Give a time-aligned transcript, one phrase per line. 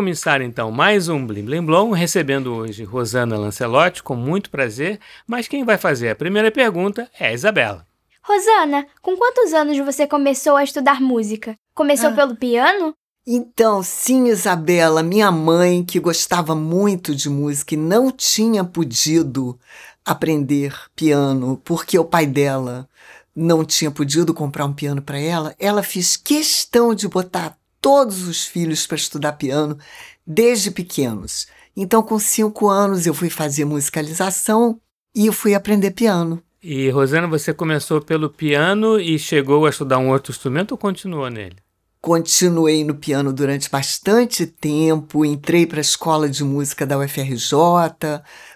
[0.00, 5.46] começar então mais um Blim Blim Blom, recebendo hoje Rosana Lancelotti com muito prazer, mas
[5.46, 7.86] quem vai fazer a primeira pergunta é a Isabela.
[8.22, 11.54] Rosana, com quantos anos você começou a estudar música?
[11.74, 12.12] Começou Ah.
[12.12, 12.94] pelo piano?
[13.26, 19.60] Então, sim, Isabela, minha mãe, que gostava muito de música e não tinha podido
[20.02, 22.88] aprender piano porque o pai dela
[23.36, 28.44] não tinha podido comprar um piano para ela, ela fez questão de botar todos os
[28.44, 29.78] filhos para estudar piano
[30.26, 31.46] desde pequenos.
[31.76, 34.80] Então, com cinco anos, eu fui fazer musicalização
[35.14, 36.42] e eu fui aprender piano.
[36.62, 41.30] E Rosana, você começou pelo piano e chegou a estudar um outro instrumento ou continuou
[41.30, 41.56] nele?
[42.02, 47.54] Continuei no piano durante bastante tempo, entrei para a escola de música da UFRJ,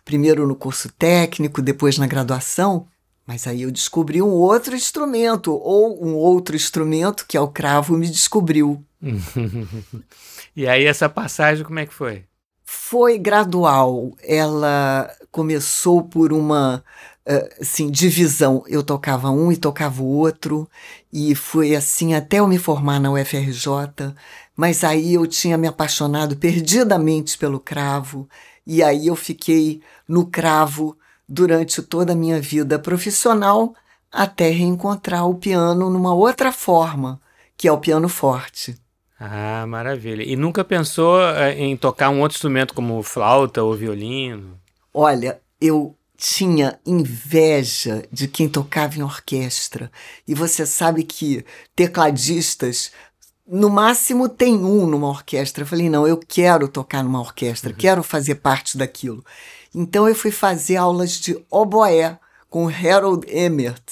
[0.05, 2.87] primeiro no curso técnico, depois na graduação,
[3.27, 7.97] mas aí eu descobri um outro instrumento, ou um outro instrumento, que é o cravo,
[7.97, 8.83] me descobriu.
[10.57, 12.25] E aí essa passagem como é que foi?
[12.65, 16.83] Foi gradual, ela começou por uma
[17.27, 18.63] eh, assim, divisão.
[18.69, 20.69] Eu tocava um e tocava o outro,
[21.13, 24.15] e foi assim até eu me formar na UFRJ.
[24.57, 28.29] Mas aí eu tinha me apaixonado perdidamente pelo cravo,
[28.67, 30.97] e aí eu fiquei no cravo
[31.29, 33.75] durante toda a minha vida profissional
[34.13, 37.21] até reencontrar o piano numa outra forma,
[37.57, 38.77] que é o piano forte.
[39.19, 40.23] Ah, maravilha.
[40.23, 44.59] E nunca pensou eh, em tocar um outro instrumento como flauta ou violino?
[44.93, 49.91] Olha, eu tinha inveja de quem tocava em orquestra.
[50.27, 51.45] E você sabe que
[51.75, 52.93] tecladistas,
[53.47, 55.63] no máximo, tem um numa orquestra.
[55.63, 59.25] Eu falei, não, eu quero tocar numa orquestra, quero fazer parte daquilo.
[59.75, 62.19] Então eu fui fazer aulas de oboé
[62.49, 63.83] com Harold Emmert.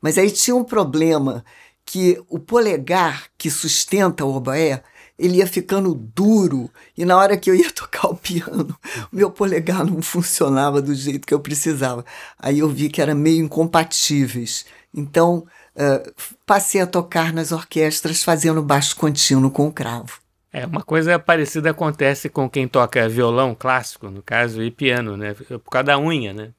[0.00, 1.44] Mas aí tinha um problema
[1.84, 4.82] que o polegar que sustenta o oboé,
[5.18, 8.76] ele ia ficando duro e na hora que eu ia tocar o piano,
[9.12, 12.04] o meu polegar não funcionava do jeito que eu precisava.
[12.38, 14.64] Aí eu vi que era meio incompatíveis.
[14.94, 16.12] Então, eh,
[16.46, 20.20] passei a tocar nas orquestras fazendo baixo contínuo com o cravo.
[20.52, 25.32] É, uma coisa parecida acontece com quem toca violão clássico, no caso, e piano, né?
[25.32, 26.50] Por causa da unha, né?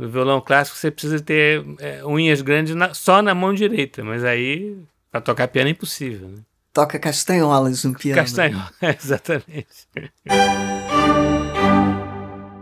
[0.00, 4.24] No violão clássico você precisa ter é, unhas grandes na- só na mão direita, mas
[4.24, 4.78] aí
[5.12, 6.38] para tocar piano é impossível, né?
[6.72, 8.18] Toca castanholas no piano.
[8.18, 8.62] Castanho,
[8.98, 9.66] exatamente.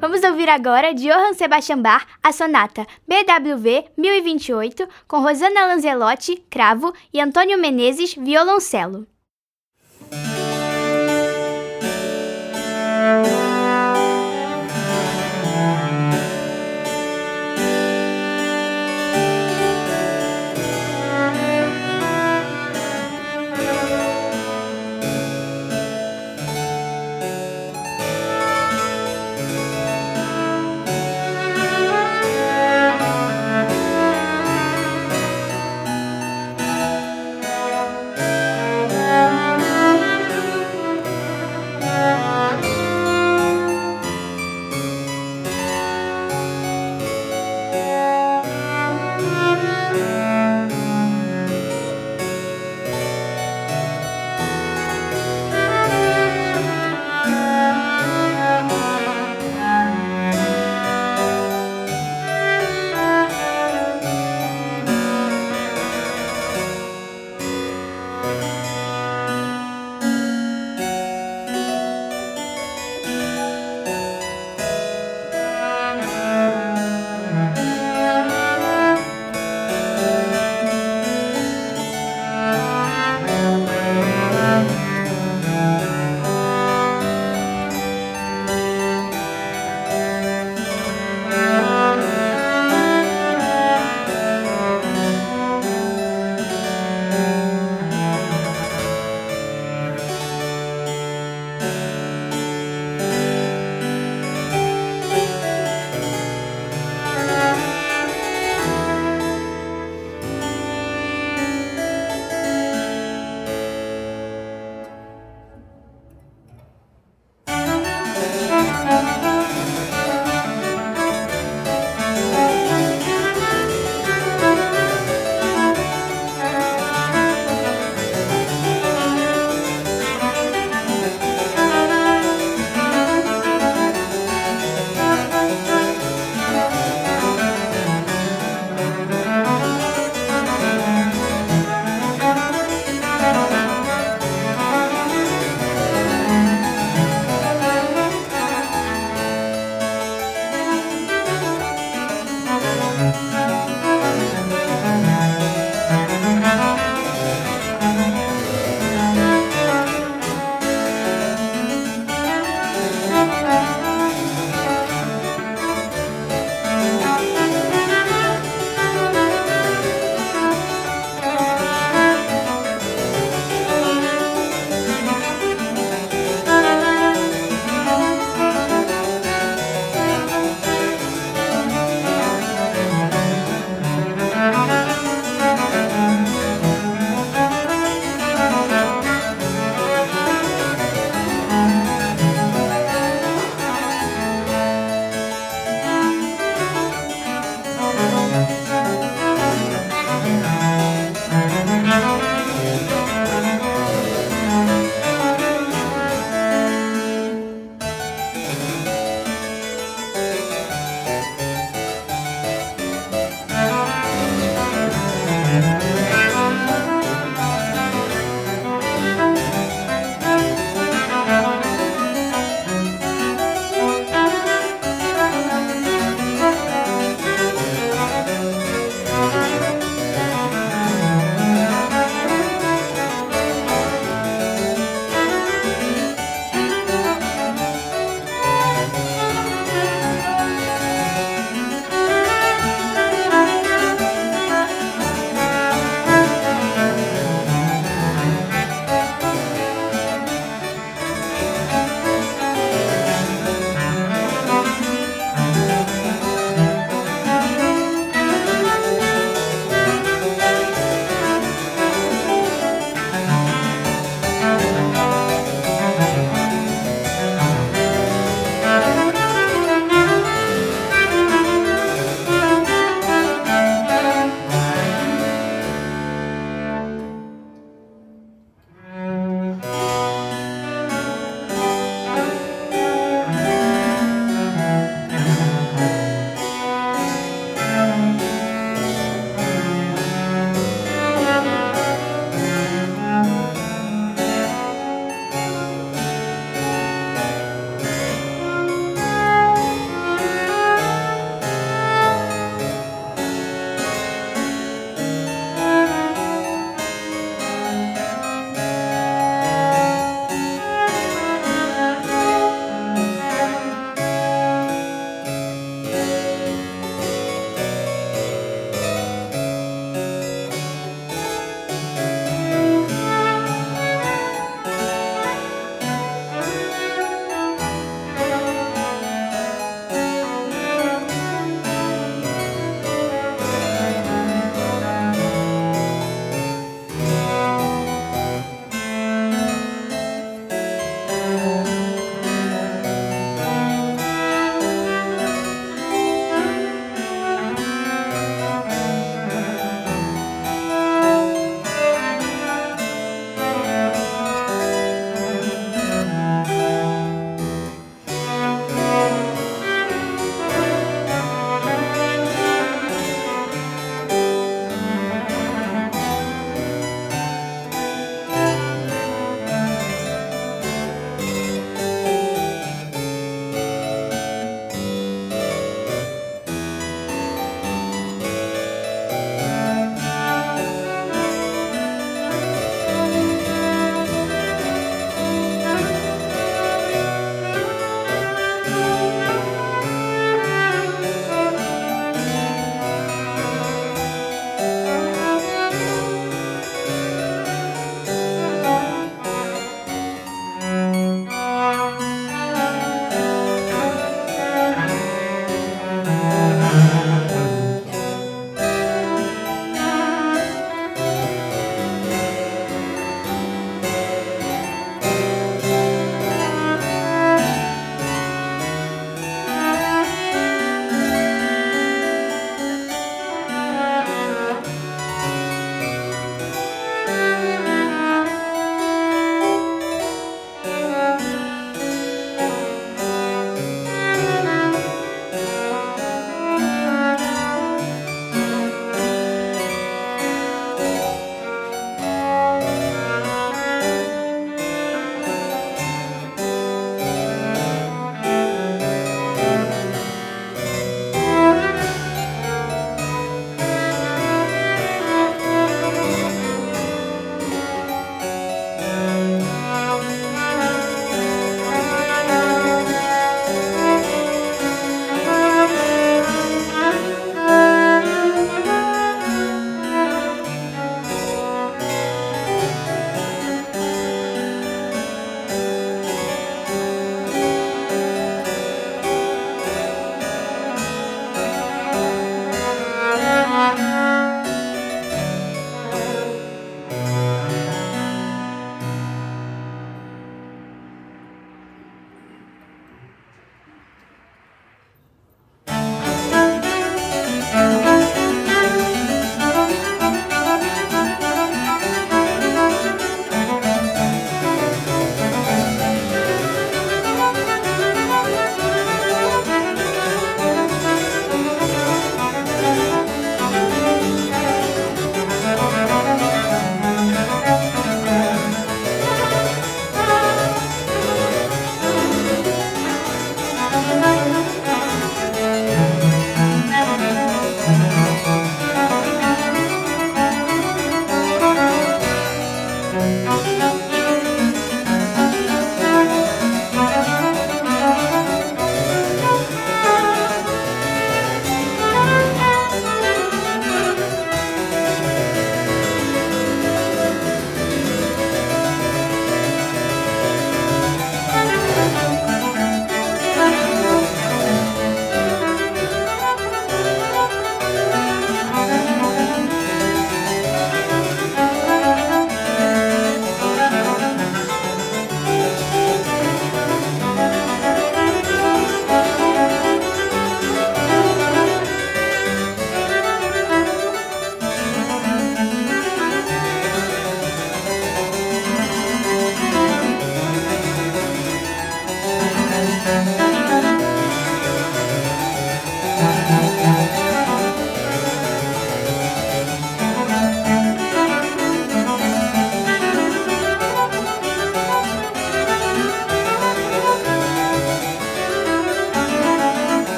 [0.00, 6.92] Vamos ouvir agora de Johann Sebastian Bach a sonata BWV 1028 com Rosana Lanzelotti, cravo
[7.12, 9.06] e Antônio Menezes, violoncelo.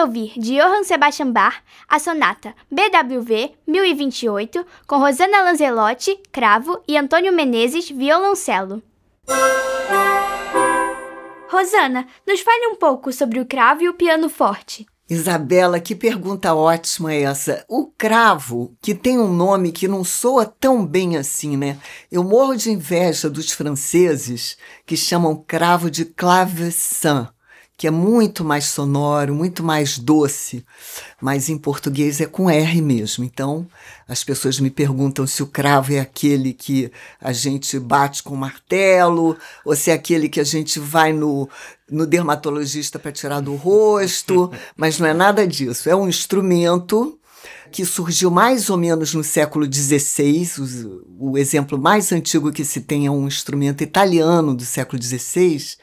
[0.00, 6.96] De ouvir de Johann Sebastian Bach a sonata BWV 1028 com Rosana Lanzelotti, cravo e
[6.96, 8.82] Antônio Menezes, violoncelo.
[11.50, 14.86] Rosana, nos fale um pouco sobre o cravo e o piano forte.
[15.08, 17.64] Isabela, que pergunta ótima é essa.
[17.68, 21.76] O cravo, que tem um nome que não soa tão bem assim, né?
[22.10, 27.26] Eu morro de inveja dos franceses que chamam cravo de clavecin
[27.80, 30.62] que é muito mais sonoro, muito mais doce,
[31.18, 33.24] mas em português é com R mesmo.
[33.24, 33.66] Então,
[34.06, 39.34] as pessoas me perguntam se o cravo é aquele que a gente bate com martelo,
[39.64, 41.48] ou se é aquele que a gente vai no,
[41.90, 45.88] no dermatologista para tirar do rosto, mas não é nada disso.
[45.88, 47.18] É um instrumento
[47.72, 50.50] que surgiu mais ou menos no século XVI.
[51.18, 55.78] O, o exemplo mais antigo que se tem é um instrumento italiano do século XVI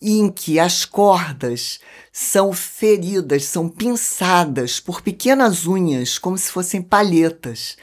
[0.00, 1.80] em que as cordas
[2.12, 7.76] são feridas, são pinçadas por pequenas unhas, como se fossem palhetas.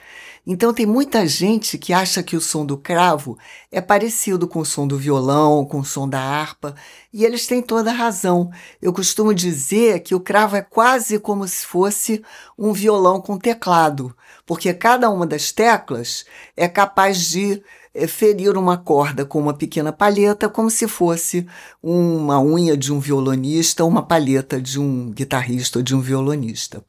[0.47, 3.35] Então tem muita gente que acha que o som do cravo
[3.71, 6.75] é parecido com o som do violão, com o som da harpa,
[7.11, 8.51] e eles têm toda a razão.
[8.79, 12.23] Eu costumo dizer que o cravo é quase como se fosse
[12.57, 17.63] um violão com teclado, porque cada uma das teclas é capaz de
[18.07, 21.47] ferir uma corda com uma pequena palheta como se fosse
[21.81, 26.83] uma unha de um violonista uma palheta de um guitarrista ou de um violonista.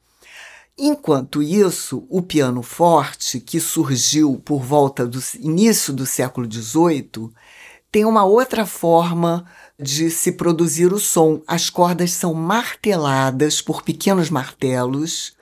[0.77, 7.31] Enquanto isso, o piano forte, que surgiu por volta do início do século XVIII,
[7.91, 9.43] tem uma outra forma
[9.79, 11.41] de se produzir o som.
[11.47, 15.35] As cordas são marteladas por pequenos martelos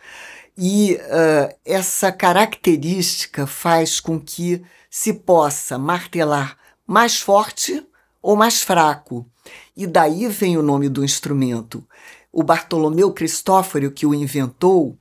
[0.57, 4.61] e uh, essa característica faz com que
[4.97, 7.85] se possa martelar mais forte
[8.21, 9.29] ou mais fraco.
[9.75, 11.85] E daí vem o nome do instrumento.
[12.31, 14.97] O Bartolomeu Cristóforo, que o inventou,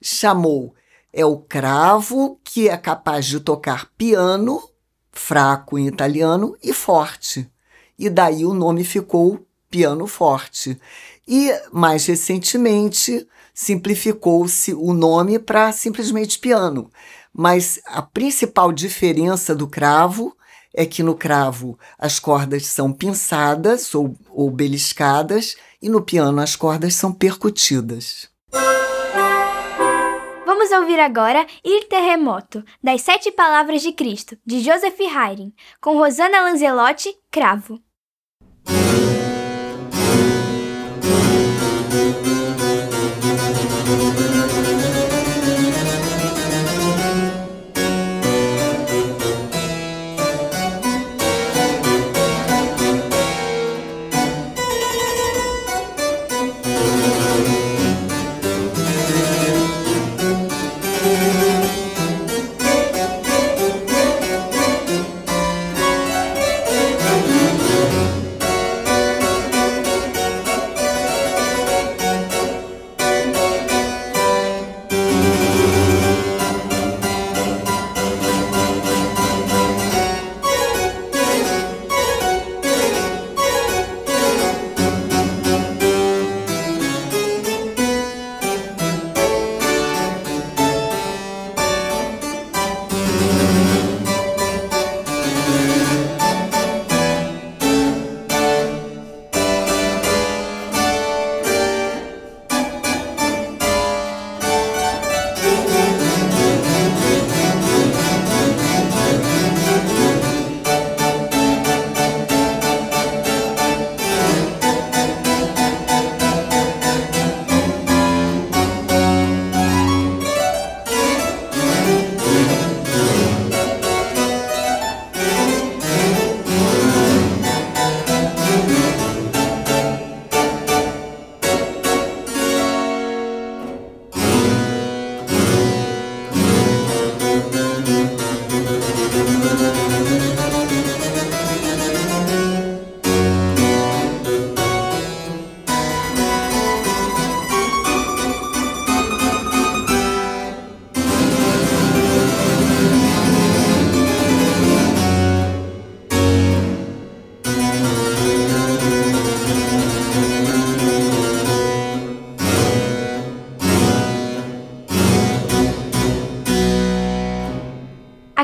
[0.00, 0.72] chamou
[1.12, 4.62] é o cravo que é capaz de tocar piano,
[5.10, 7.50] fraco em italiano, e forte.
[7.98, 10.80] E daí o nome ficou piano forte.
[11.26, 16.88] E mais recentemente simplificou-se o nome para simplesmente piano.
[17.32, 20.36] Mas a principal diferença do cravo
[20.74, 26.56] é que no cravo as cordas são pinçadas ou, ou beliscadas e no piano as
[26.56, 28.30] cordas ssão percutidas.
[30.44, 36.42] Vamos ouvir agora Ir Terremoto, das Sete Palavras de Cristo, de Joseph Haydn, com Rosana
[36.42, 37.80] Lanzelotti, Cravo.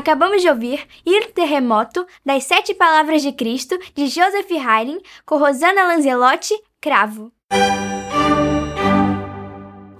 [0.09, 5.83] Acabamos de ouvir Ir Terremoto, das Sete Palavras de Cristo, de Joseph Haydn, com Rosana
[5.83, 7.31] Lanzelotti, Cravo.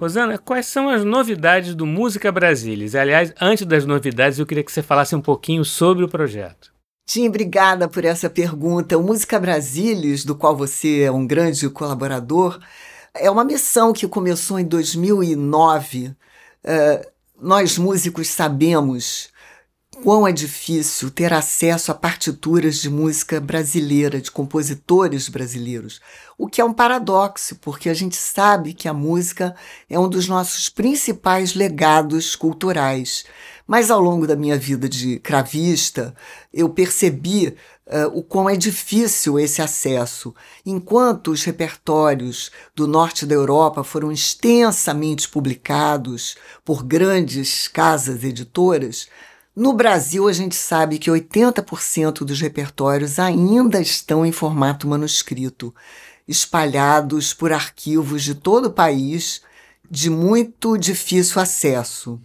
[0.00, 2.96] Rosana, quais são as novidades do Música Brasilis?
[2.96, 6.72] Aliás, antes das novidades, eu queria que você falasse um pouquinho sobre o projeto.
[7.06, 8.98] Tim, obrigada por essa pergunta.
[8.98, 12.58] O Música Brasilis, do qual você é um grande colaborador,
[13.14, 16.08] é uma missão que começou em 2009.
[16.08, 16.16] Uh,
[16.64, 17.08] eh,
[17.40, 19.30] nós músicos sabemos
[20.02, 26.00] quão é difícil ter acesso a partituras de música brasileira, de compositores brasileiros.
[26.38, 29.54] O que é um paradoxo, porque a gente sabe que a música
[29.88, 33.24] é um dos nossos principais legados culturais.
[33.66, 36.14] Mas ao longo da minha vida de cravista,
[36.52, 37.54] eu percebi
[37.86, 40.34] uh, o quão é difícil esse acesso.
[40.64, 49.08] Enquanto os repertórios do norte da Europa foram extensamente publicados por grandes casas editoras,
[49.54, 55.74] no Brasil, a gente sabe que 80% dos repertórios ainda estão em formato manuscrito,
[56.26, 59.42] espalhados por arquivos de todo o país,
[59.90, 62.20] de muito difícil acesso.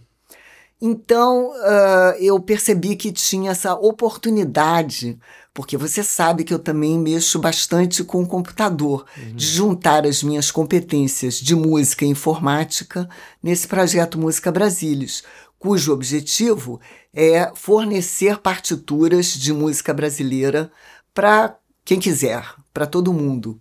[0.80, 5.18] Então, uh, eu percebi que tinha essa oportunidade,
[5.54, 9.34] porque você sabe que eu também mexo bastante com o computador, uhum.
[9.34, 13.08] de juntar as minhas competências de música e informática
[13.42, 15.24] nesse projeto Música Brasilis,
[15.66, 16.80] cujo objetivo
[17.12, 20.70] é fornecer partituras de música brasileira
[21.12, 23.60] para quem quiser, para todo mundo.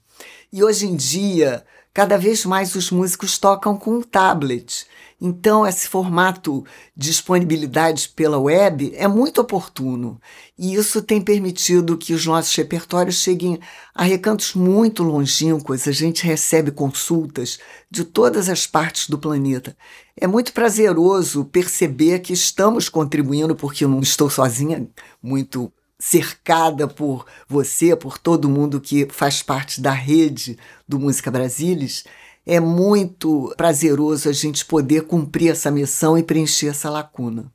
[0.53, 4.85] E hoje em dia, cada vez mais os músicos tocam com tablet.
[5.19, 10.19] Então, esse formato de disponibilidade pela web é muito oportuno
[10.57, 13.59] e isso tem permitido que os nossos repertórios cheguem
[13.93, 15.87] a recantos muito longínquos.
[15.87, 19.75] A gente recebe consultas de todas as partes do planeta.
[20.17, 24.85] É muito prazeroso perceber que estamos contribuindo, porque eu não estou sozinha,
[25.23, 32.03] muito cercada por você, por todo mundo que faz parte da rede do Música Brasilis
[32.45, 37.51] é muito prazeroso a gente poder cumprir essa missão e preencher essa lacuna.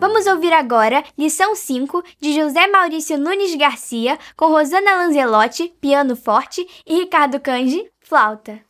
[0.00, 6.66] Vamos ouvir agora lição 5 de José Maurício Nunes Garcia com Rosana Lanzelotti, piano forte,
[6.86, 8.60] e Ricardo Canji, flauta.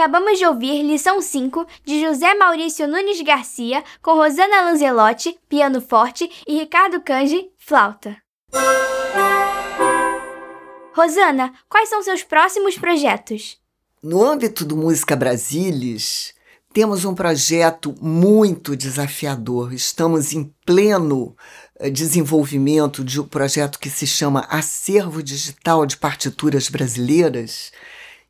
[0.00, 6.26] Acabamos de ouvir lição 5 de José Maurício Nunes Garcia com Rosana Lanzelotti, piano forte,
[6.48, 8.16] e Ricardo Canji, flauta.
[10.94, 13.58] Rosana, quais são seus próximos projetos?
[14.02, 16.32] No âmbito do Música Brasilis,
[16.72, 19.74] temos um projeto muito desafiador.
[19.74, 21.36] Estamos em pleno
[21.78, 27.70] eh, desenvolvimento de um projeto que se chama Acervo Digital de Partituras Brasileiras,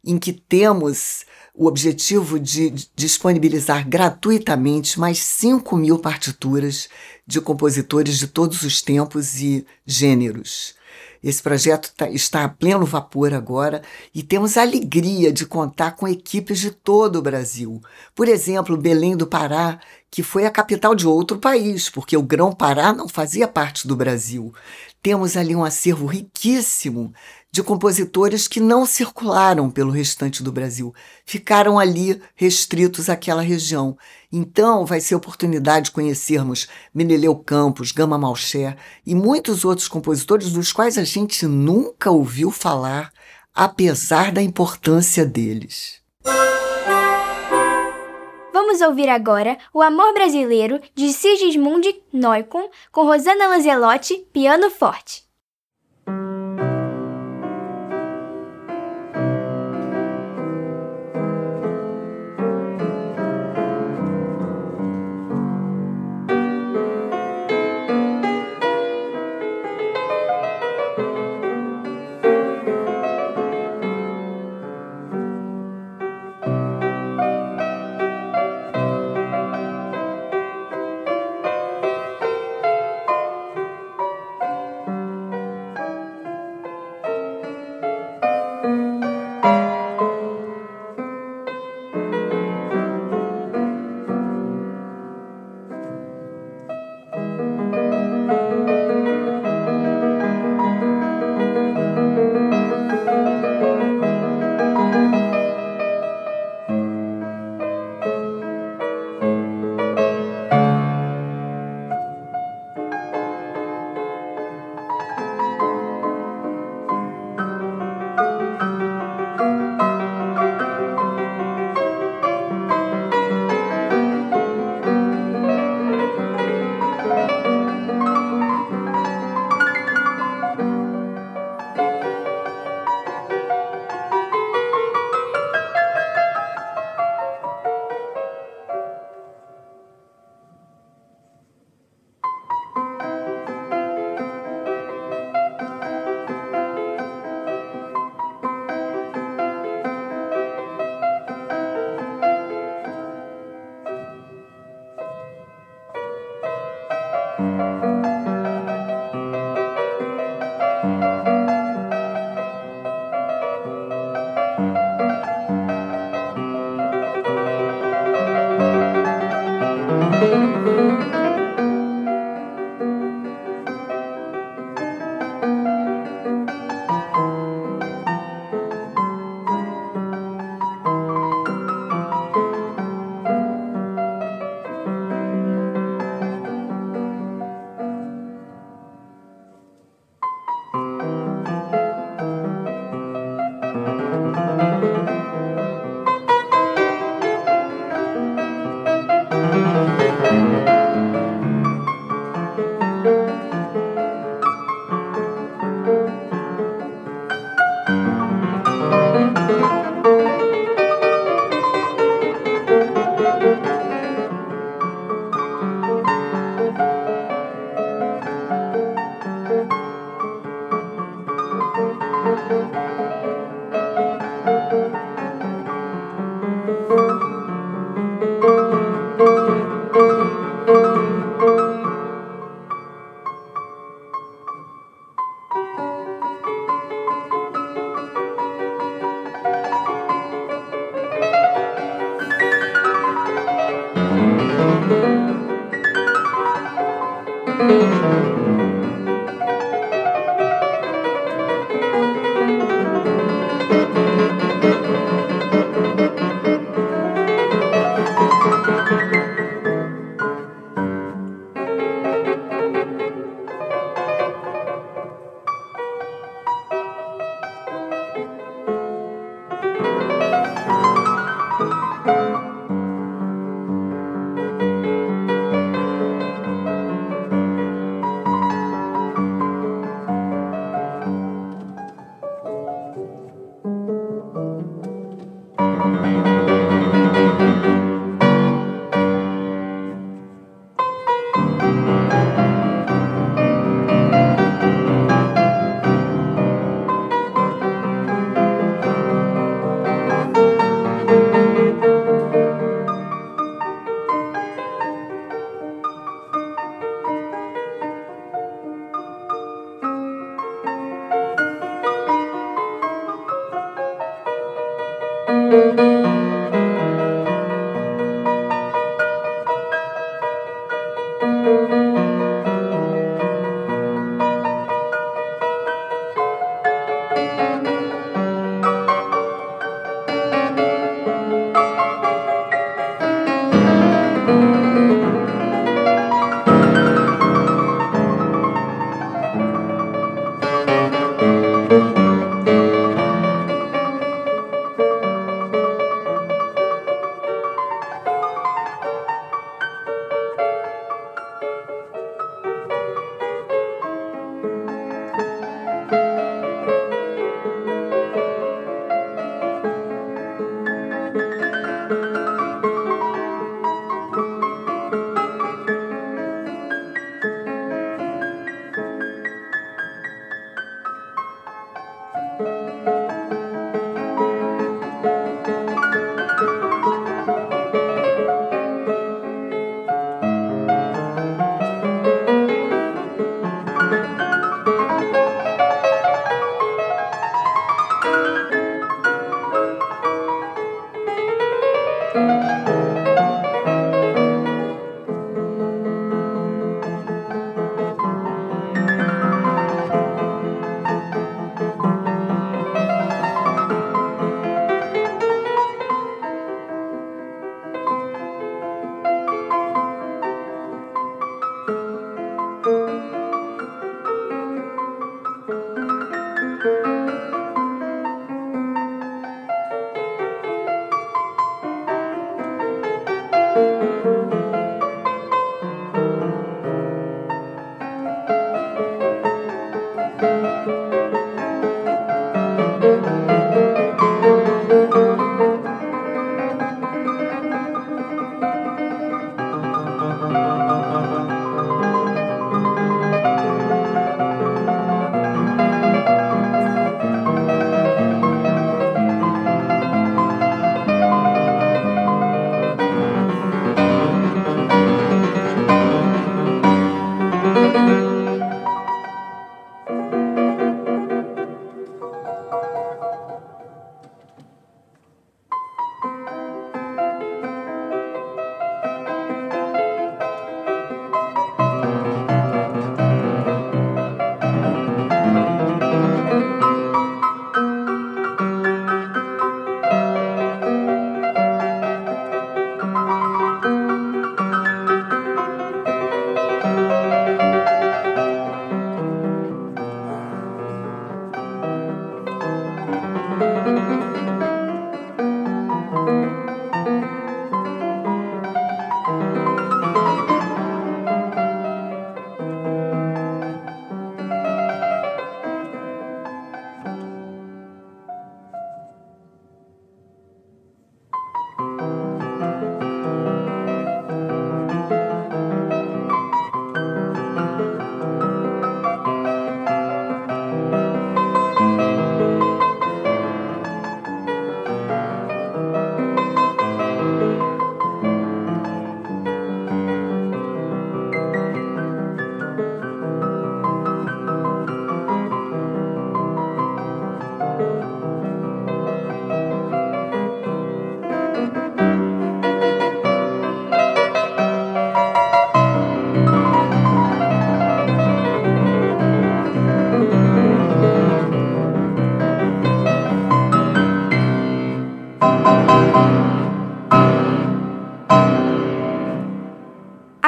[0.05, 6.89] em que temos o objetivo de disponibilizar gratuitamente mais 5 mil partituras
[7.27, 10.75] de compositores de todos os tempos e gêneros.
[11.23, 13.83] Esse projeto tá, está a pleno vapor agora
[14.15, 17.81] e temos a alegria de contar com equipes de todo o Brasil.
[18.15, 19.79] Por exemplo, Belém do Pará,
[20.11, 24.53] que foi a capital de outro país, porque o Grão-Pará não fazia parte do Brasil.
[25.03, 27.13] Temos ali um acervo riquíssimo
[27.53, 33.99] de compositores que não circularam pelo restante do Brasil, ficaram ali restritos àquela região.
[34.33, 40.73] Então, vai ser oportunidade de conhecermos Meneleu Campos, Gama Malcher e muitos outros compositores dos
[40.73, 43.13] quais a gente nunca ouviu falar,
[43.53, 46.01] apesar da importância deles.
[48.53, 55.30] Vamos ouvir agora O Amor Brasileiro de Sigismund Neumann com Rosana Lanzelotti, piano forte.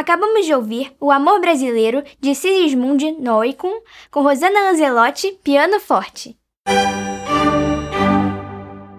[0.02, 3.54] Acabamos de ouvir O Amor Brasileiro, de Sigismund Neumann,
[4.10, 6.36] com Rosana Lanzelotti, piano forte.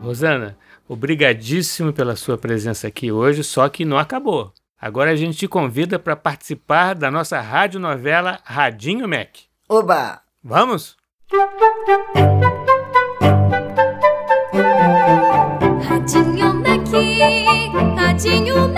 [0.01, 4.53] Rosana, obrigadíssimo pela sua presença aqui hoje, só que não acabou.
[4.79, 9.39] Agora a gente te convida para participar da nossa radionovela Radinho Mac.
[9.67, 10.21] Oba!
[10.41, 10.95] Vamos?
[15.85, 16.87] Radinho Mac,
[17.97, 18.72] Radinho Mac,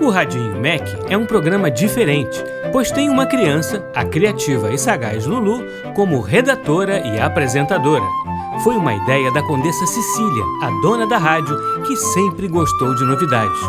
[0.00, 5.24] O Radinho Mac é um programa diferente, pois tem uma criança, a criativa e sagaz
[5.24, 5.62] Lulu,
[5.94, 8.04] como redatora e apresentadora.
[8.62, 13.60] Foi uma ideia da Condessa Cecília, a dona da rádio, que sempre gostou de novidades.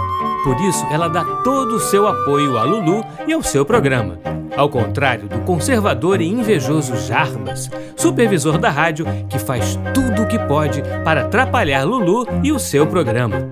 [0.44, 4.20] Por isso, ela dá todo o seu apoio a Lulu e ao seu programa.
[4.58, 10.40] Ao contrário do conservador e invejoso Jarbas, supervisor da rádio, que faz tudo o que
[10.40, 13.48] pode para atrapalhar Lulu e o seu programa.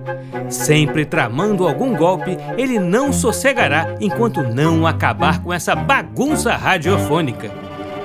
[0.50, 7.48] Sempre tramando algum golpe, ele não sossegará enquanto não acabar com essa bagunça radiofônica.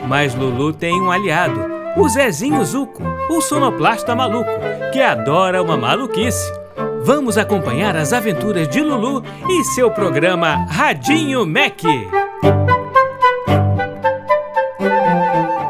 [0.07, 4.51] Mas Lulu tem um aliado, o Zezinho Zuco, o sonoplasta maluco,
[4.91, 6.51] que adora uma maluquice.
[7.03, 11.81] Vamos acompanhar as aventuras de Lulu e seu programa Radinho Mac.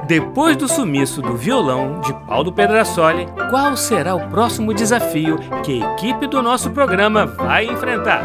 [0.06, 5.94] Depois do sumiço do violão de Paulo Pedrasoli, qual será o próximo desafio que a
[5.94, 8.22] equipe do nosso programa vai enfrentar?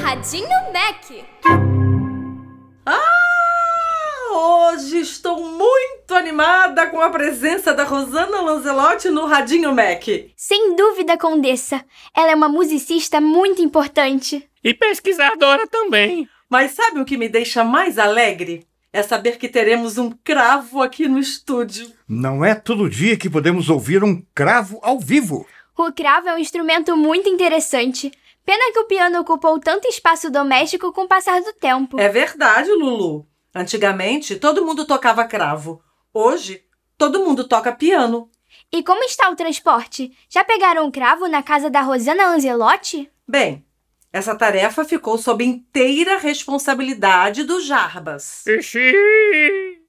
[0.00, 1.67] Radinho Mac.
[4.68, 10.04] Hoje estou muito animada com a presença da Rosana Lanzelotti no Radinho Mac.
[10.36, 11.82] Sem dúvida, Condessa.
[12.14, 14.46] Ela é uma musicista muito importante.
[14.62, 16.28] E pesquisadora também.
[16.50, 18.66] Mas sabe o que me deixa mais alegre?
[18.92, 21.90] É saber que teremos um cravo aqui no estúdio.
[22.06, 25.46] Não é todo dia que podemos ouvir um cravo ao vivo.
[25.76, 28.12] O cravo é um instrumento muito interessante.
[28.44, 31.98] Pena que o piano ocupou tanto espaço doméstico com o passar do tempo.
[31.98, 33.26] É verdade, Lulu.
[33.58, 35.82] Antigamente, todo mundo tocava cravo.
[36.14, 36.62] Hoje,
[36.96, 38.30] todo mundo toca piano.
[38.70, 40.12] E como está o transporte?
[40.30, 43.10] Já pegaram um cravo na casa da Rosana Lanzelotti?
[43.26, 43.66] Bem,
[44.12, 48.46] essa tarefa ficou sob inteira responsabilidade do Jarbas.
[48.46, 48.92] Ixi!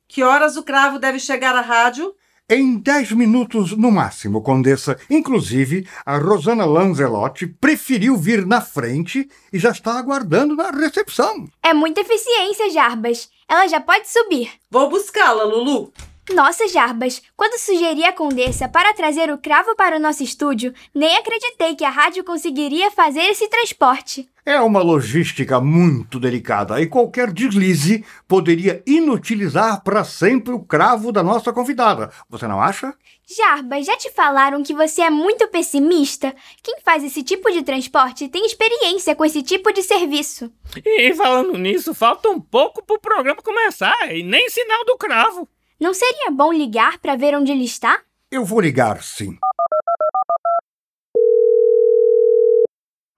[0.07, 2.15] Que horas o cravo deve chegar à rádio?
[2.49, 4.97] Em dez minutos no máximo, Condessa.
[5.07, 11.47] Inclusive, a Rosana Lanzelotti preferiu vir na frente e já está aguardando na recepção.
[11.61, 13.29] É muita eficiência, Jarbas.
[13.49, 14.51] Ela já pode subir.
[14.69, 15.91] Vou buscá-la, Lulu.
[16.33, 21.17] Nossa, Jarbas, quando sugeri a Condessa para trazer o cravo para o nosso estúdio, nem
[21.17, 24.29] acreditei que a rádio conseguiria fazer esse transporte.
[24.45, 31.23] É uma logística muito delicada e qualquer deslize poderia inutilizar para sempre o cravo da
[31.23, 32.11] nossa convidada.
[32.29, 32.93] Você não acha?
[33.37, 36.35] Jarbas, já te falaram que você é muito pessimista?
[36.63, 40.51] Quem faz esse tipo de transporte tem experiência com esse tipo de serviço.
[40.83, 45.47] E falando nisso, falta um pouco pro programa começar e nem sinal do cravo.
[45.79, 48.01] Não seria bom ligar para ver onde ele está?
[48.31, 49.37] Eu vou ligar, sim.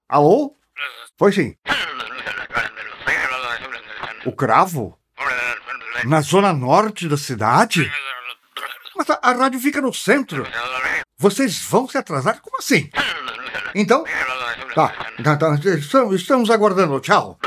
[0.10, 0.58] Alô?
[1.18, 1.56] Foi sim.
[4.26, 5.00] O cravo?
[6.06, 7.90] Na zona norte da cidade?
[8.96, 10.46] Mas a, a rádio fica no centro.
[11.18, 12.42] Vocês vão se atrasar?
[12.42, 12.90] Como assim?
[13.74, 14.04] Então?
[14.76, 17.00] Tá, tá, tá, estamos, estamos aguardando.
[17.00, 17.40] Tchau.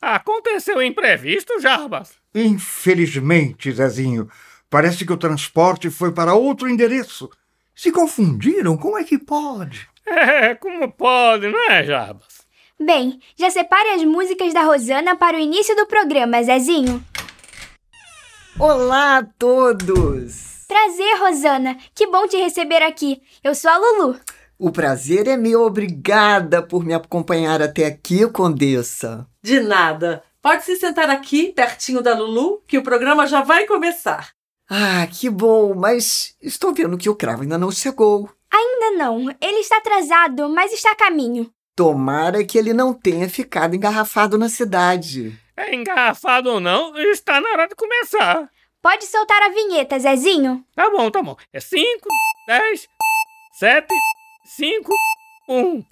[0.00, 2.12] Aconteceu imprevisto, Jarbas?
[2.34, 4.30] Infelizmente, Zezinho,
[4.70, 7.28] parece que o transporte foi para outro endereço.
[7.74, 8.76] Se confundiram?
[8.76, 9.88] Como é que pode?
[10.06, 12.40] É, como pode, não é, Jarbas?
[12.78, 17.04] Bem, já separe as músicas da Rosana para o início do programa, Zezinho.
[18.58, 20.49] Olá a todos!
[20.70, 21.76] Prazer, Rosana.
[21.92, 23.20] Que bom te receber aqui.
[23.42, 24.20] Eu sou a Lulu.
[24.56, 25.62] O prazer é meu.
[25.62, 29.26] Obrigada por me acompanhar até aqui, Condessa.
[29.42, 30.22] De nada.
[30.40, 34.30] Pode se sentar aqui, pertinho da Lulu, que o programa já vai começar.
[34.70, 38.30] Ah, que bom, mas estou vendo que o cravo ainda não chegou.
[38.48, 39.28] Ainda não.
[39.40, 41.52] Ele está atrasado, mas está a caminho.
[41.74, 45.36] Tomara que ele não tenha ficado engarrafado na cidade.
[45.56, 48.48] É engarrafado ou não, está na hora de começar.
[48.82, 50.64] Pode soltar a vinheta, Zezinho?
[50.74, 51.36] Tá bom, tá bom.
[51.52, 52.08] É 5,
[52.46, 52.88] 10,
[53.52, 53.86] 7,
[54.56, 54.92] 5,
[55.50, 55.84] 1.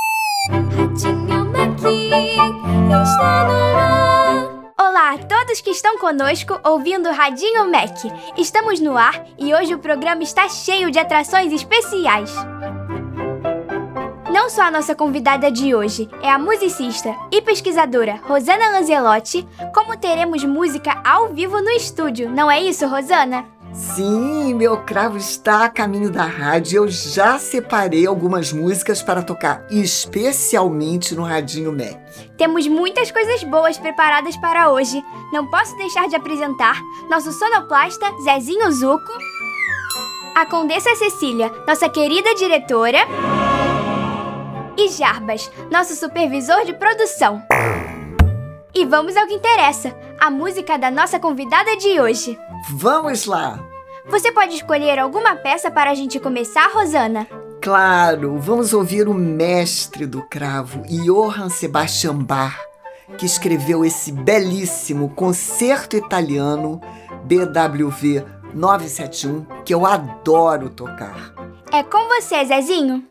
[0.50, 2.10] Ratinho Maqui
[3.02, 4.72] está no ar.
[4.80, 7.98] Olá a todos que estão conosco ouvindo o Radinho Mac.
[8.38, 12.32] Estamos no ar e hoje o programa está cheio de atrações especiais.
[14.38, 19.96] Não só a nossa convidada de hoje é a musicista e pesquisadora Rosana Lanzelotti, como
[19.96, 23.44] teremos música ao vivo no estúdio, não é isso, Rosana?
[23.72, 26.84] Sim, meu cravo está a caminho da rádio.
[26.84, 31.98] Eu já separei algumas músicas para tocar especialmente no Radinho Mac.
[32.36, 35.02] Temos muitas coisas boas preparadas para hoje.
[35.32, 36.80] Não posso deixar de apresentar
[37.10, 39.12] nosso sonoplasta Zezinho Zuco,
[40.36, 43.00] a Condessa Cecília, nossa querida diretora,
[44.78, 47.42] e Jarbas, nosso supervisor de produção.
[48.72, 52.38] E vamos ao que interessa, a música da nossa convidada de hoje.
[52.70, 53.58] Vamos lá!
[54.06, 57.26] Você pode escolher alguma peça para a gente começar, Rosana?
[57.60, 62.56] Claro, vamos ouvir o mestre do cravo, Johann Sebastian Bach,
[63.18, 66.80] que escreveu esse belíssimo concerto italiano
[67.24, 68.24] BWV
[68.54, 71.34] 971, que eu adoro tocar.
[71.72, 73.04] É com você, Zezinho.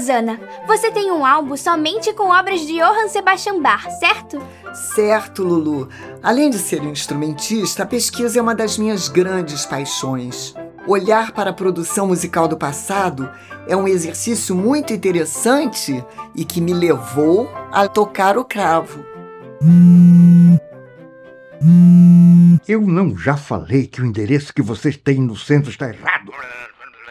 [0.00, 0.40] Rosana!
[0.66, 4.40] Você tem um álbum somente com obras de Johann Sebastian Bach, certo?
[4.94, 5.90] Certo, Lulu.
[6.22, 10.54] Além de ser um instrumentista, a pesquisa é uma das minhas grandes paixões.
[10.86, 13.30] Olhar para a produção musical do passado
[13.68, 16.02] é um exercício muito interessante
[16.34, 19.04] e que me levou a tocar o cravo.
[22.66, 26.32] Eu não já falei que o endereço que vocês têm no centro está errado.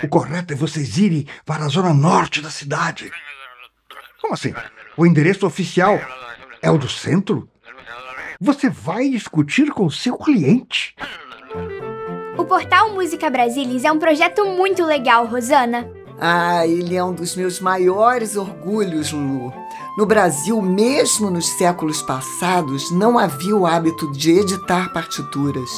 [0.04, 3.12] O correto é vocês irem para a zona norte da cidade.
[4.22, 4.54] Como assim?
[4.96, 6.00] O endereço oficial
[6.62, 7.50] é o do centro?
[8.40, 10.96] Você vai discutir com o seu cliente.
[12.38, 15.90] O portal Música Brasilis é um projeto muito legal, Rosana.
[16.22, 19.54] Ah, ele é um dos meus maiores orgulhos, Lulu.
[19.98, 25.70] No Brasil, mesmo nos séculos passados, não havia o hábito de editar partituras.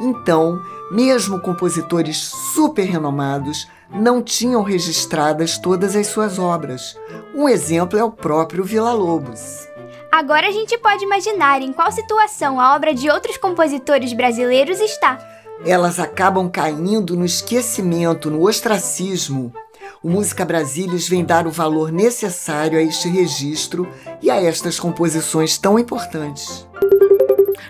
[0.00, 2.18] Então, mesmo compositores
[2.54, 6.96] super renomados não tinham registradas todas as suas obras.
[7.34, 9.68] Um exemplo é o próprio Villa-Lobos.
[10.10, 15.18] Agora a gente pode imaginar em qual situação a obra de outros compositores brasileiros está.
[15.64, 19.52] Elas acabam caindo no esquecimento, no ostracismo.
[20.02, 23.88] O Música Brasilis vem dar o valor necessário a este registro
[24.20, 26.66] e a estas composições tão importantes.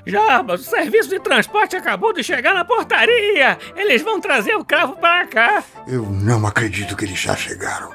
[0.06, 3.58] Jarbas, o serviço de transporte acabou de chegar na portaria.
[3.76, 5.64] Eles vão trazer o cravo para cá.
[5.86, 7.92] Eu não acredito que eles já chegaram.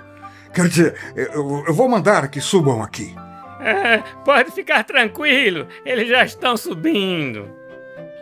[0.54, 3.16] Quer dizer, eu, eu vou mandar que subam aqui.
[3.60, 7.50] É, pode ficar tranquilo, eles já estão subindo.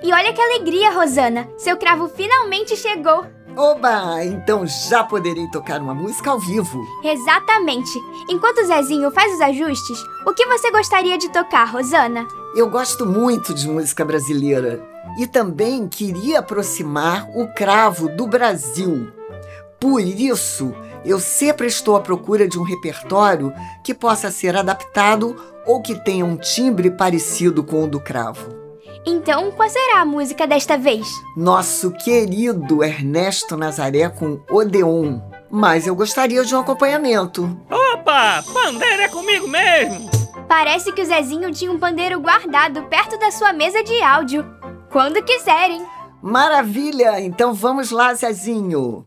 [0.01, 1.47] E olha que alegria, Rosana!
[1.57, 3.26] Seu cravo finalmente chegou!
[3.57, 4.23] Oba!
[4.23, 6.85] Então já poderei tocar uma música ao vivo.
[7.03, 7.97] Exatamente!
[8.29, 12.27] Enquanto o Zezinho faz os ajustes, o que você gostaria de tocar, Rosana?
[12.55, 14.85] Eu gosto muito de música brasileira
[15.17, 19.11] e também queria aproximar o cravo do Brasil.
[19.79, 20.73] Por isso,
[21.05, 23.53] eu sempre estou à procura de um repertório
[23.83, 25.35] que possa ser adaptado
[25.65, 28.64] ou que tenha um timbre parecido com o do cravo.
[29.05, 31.07] Então, qual será a música desta vez?
[31.37, 35.19] Nosso querido Ernesto Nazaré com Odeon.
[35.49, 37.43] Mas eu gostaria de um acompanhamento.
[37.69, 38.43] Opa!
[38.51, 40.09] Pandeiro é comigo mesmo!
[40.47, 44.45] Parece que o Zezinho tinha um pandeiro guardado perto da sua mesa de áudio.
[44.91, 45.85] Quando quiserem.
[46.21, 47.19] Maravilha!
[47.21, 49.05] Então vamos lá, Zezinho.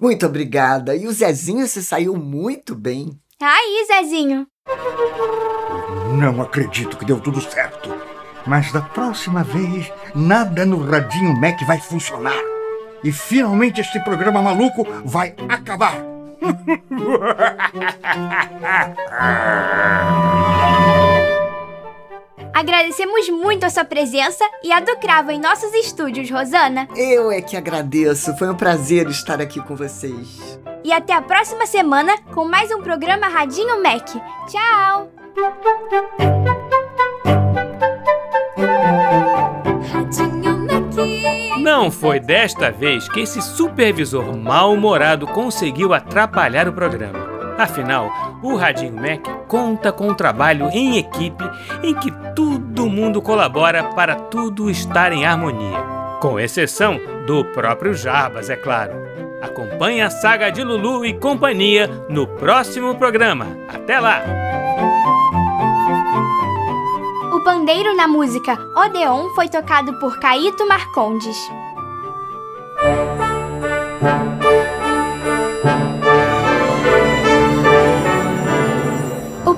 [0.00, 0.94] Muito obrigada.
[0.94, 3.18] E o Zezinho se saiu muito bem.
[3.40, 4.46] Aí, Zezinho.
[6.18, 7.94] Não acredito que deu tudo certo.
[8.46, 12.38] Mas da próxima vez, nada no Radinho Mac vai funcionar.
[13.02, 15.96] E finalmente este programa maluco vai acabar.
[22.54, 26.86] Agradecemos muito a sua presença e a do Cravo em nossos estúdios, Rosana.
[26.94, 28.36] Eu é que agradeço.
[28.36, 30.60] Foi um prazer estar aqui com vocês.
[30.84, 34.08] E até a próxima semana com mais um programa Radinho Mac.
[34.46, 35.10] Tchau!
[39.92, 41.58] Radinho Mac.
[41.58, 47.23] Não foi desta vez que esse supervisor mal-humorado conseguiu atrapalhar o programa.
[47.58, 51.44] Afinal, o Radinho Mac conta com um trabalho em equipe
[51.82, 55.78] em que todo mundo colabora para tudo estar em harmonia.
[56.20, 58.92] Com exceção do próprio Jarbas, é claro.
[59.40, 63.46] Acompanhe a saga de Lulu e companhia no próximo programa.
[63.68, 64.22] Até lá!
[67.32, 71.36] O pandeiro na música Odeon foi tocado por Caíto Marcondes.